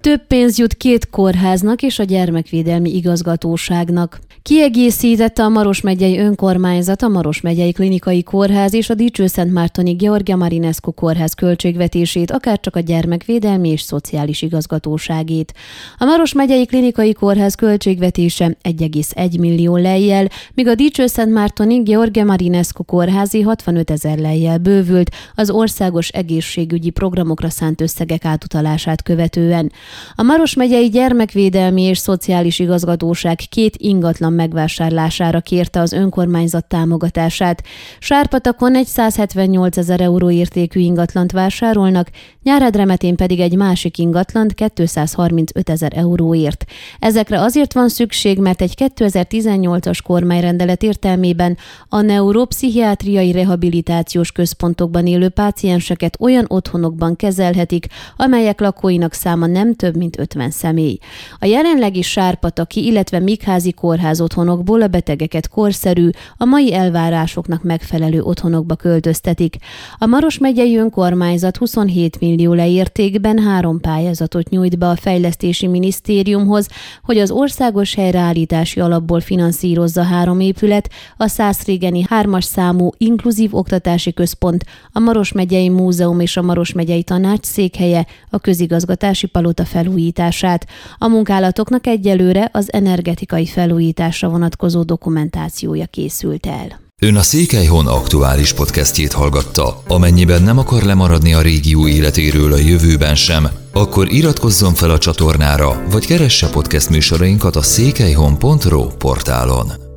Több 0.00 0.26
pénz 0.26 0.58
jut 0.58 0.74
két 0.74 1.10
kórháznak 1.10 1.82
és 1.82 1.98
a 1.98 2.02
gyermekvédelmi 2.02 2.94
igazgatóságnak. 2.94 4.20
Kiegészítette 4.42 5.42
a 5.42 5.48
Maros 5.48 5.80
megyei 5.80 6.18
önkormányzat, 6.18 7.02
a 7.02 7.08
Maros 7.08 7.40
megyei 7.40 7.72
klinikai 7.72 8.22
kórház 8.22 8.74
és 8.74 8.90
a 8.90 8.94
Dicső-Szentmártoni 8.94 9.92
Georgia 9.92 10.36
Marinescu 10.36 10.92
kórház 10.92 11.34
költségvetését, 11.34 12.30
akár 12.30 12.60
csak 12.60 12.76
a 12.76 12.80
gyermekvédelmi 12.80 13.68
és 13.68 13.80
szociális 13.80 14.42
igazgatóságét. 14.42 15.54
A 15.98 16.04
Maros 16.04 16.32
megyei 16.32 16.66
klinikai 16.66 17.12
kórház 17.12 17.54
költségvetése 17.54 18.56
1,1 18.62 19.38
millió 19.38 19.76
lejjel, 19.76 20.28
míg 20.54 20.66
a 20.66 20.74
Dicső-Szentmártoni 20.74 21.82
Georgia 21.82 22.24
Marinescu 22.24 22.84
kórházi 22.84 23.40
65 23.40 23.90
ezer 23.90 24.18
lejjel 24.18 24.58
bővült 24.58 25.10
az 25.34 25.50
országos 25.50 26.08
egészségügyi 26.08 26.90
programokra 26.90 27.50
szánt 27.50 27.80
összegek 27.80 28.24
átutalását 28.24 29.02
követően. 29.02 29.72
A 30.14 30.22
Maros 30.22 30.54
megyei 30.54 30.88
gyermekvédelmi 30.88 31.82
és 31.82 31.98
szociális 31.98 32.58
igazgatóság 32.58 33.38
két 33.48 33.76
ingatlan 33.76 34.32
megvásárlására 34.32 35.40
kérte 35.40 35.80
az 35.80 35.92
önkormányzat 35.92 36.64
támogatását. 36.64 37.62
Sárpatakon 37.98 38.76
egy 38.76 38.86
178 38.86 39.76
ezer 39.76 40.00
euró 40.00 40.30
értékű 40.30 40.80
ingatlant 40.80 41.32
vásárolnak, 41.32 42.10
Nyáradremetén 42.42 43.16
pedig 43.16 43.40
egy 43.40 43.56
másik 43.56 43.98
ingatlant 43.98 44.54
235 44.54 45.70
ezer 45.70 45.92
euróért. 45.94 46.64
Ezekre 46.98 47.40
azért 47.40 47.72
van 47.72 47.88
szükség, 47.88 48.38
mert 48.38 48.60
egy 48.60 48.74
2018-as 48.76 49.98
kormányrendelet 50.04 50.82
értelmében 50.82 51.56
a 51.88 52.00
neuropszichiátriai 52.00 53.32
rehabilitációs 53.32 54.32
központokban 54.32 55.06
élő 55.06 55.28
pácienseket 55.28 56.16
olyan 56.20 56.44
otthonokban 56.48 57.16
kezelhetik, 57.16 57.86
amelyek 58.16 58.60
lakóinak 58.60 59.12
száma 59.12 59.46
nem 59.46 59.74
több, 59.80 59.96
mint 59.96 60.18
50 60.18 60.50
személy. 60.50 60.98
A 61.38 61.46
jelenlegi 61.46 62.02
Sárpataki, 62.02 62.84
illetve 62.84 63.18
Mikházi 63.18 63.72
kórház 63.72 64.20
otthonokból 64.20 64.82
a 64.82 64.86
betegeket 64.86 65.48
korszerű, 65.48 66.08
a 66.36 66.44
mai 66.44 66.74
elvárásoknak 66.74 67.62
megfelelő 67.62 68.22
otthonokba 68.22 68.74
költöztetik. 68.74 69.56
A 69.98 70.06
Maros 70.06 70.38
megyei 70.38 70.76
önkormányzat 70.76 71.56
27 71.56 72.20
millió 72.20 72.52
leértékben 72.52 73.38
három 73.38 73.80
pályázatot 73.80 74.48
nyújt 74.48 74.78
be 74.78 74.88
a 74.88 74.96
Fejlesztési 74.96 75.66
Minisztériumhoz, 75.66 76.68
hogy 77.02 77.18
az 77.18 77.30
országos 77.30 77.94
helyreállítási 77.94 78.80
alapból 78.80 79.20
finanszírozza 79.20 80.02
három 80.02 80.40
épület, 80.40 80.90
a 81.16 81.26
Szászrégeni 81.26 82.04
hármas 82.08 82.44
számú 82.44 82.90
inkluzív 82.96 83.54
oktatási 83.54 84.12
központ, 84.12 84.64
a 84.92 84.98
Maros 84.98 85.32
megyei 85.32 85.68
Múzeum 85.68 86.20
és 86.20 86.36
a 86.36 86.42
Maros 86.42 86.72
megyei 86.72 87.02
Tanács 87.02 87.44
székhelye, 87.44 88.06
a 88.30 88.38
közigazgatási 88.38 89.26
palota 89.26 89.64
felújítását. 89.70 90.66
A 90.98 91.08
munkálatoknak 91.08 91.86
egyelőre 91.86 92.48
az 92.52 92.72
energetikai 92.72 93.46
felújításra 93.46 94.28
vonatkozó 94.28 94.82
dokumentációja 94.82 95.86
készült 95.86 96.46
el. 96.46 96.80
Ön 97.02 97.16
a 97.16 97.22
Székelyhon 97.22 97.86
aktuális 97.86 98.52
podcastjét 98.52 99.12
hallgatta. 99.12 99.82
Amennyiben 99.88 100.42
nem 100.42 100.58
akar 100.58 100.82
lemaradni 100.82 101.34
a 101.34 101.40
régió 101.40 101.88
életéről 101.88 102.52
a 102.52 102.58
jövőben 102.58 103.14
sem, 103.14 103.48
akkor 103.72 104.12
iratkozzon 104.12 104.74
fel 104.74 104.90
a 104.90 104.98
csatornára, 104.98 105.82
vagy 105.90 106.06
keresse 106.06 106.48
podcast 106.48 106.90
műsorainkat 106.90 107.56
a 107.56 107.62
székelyhon.pro 107.62 108.86
portálon. 108.86 109.89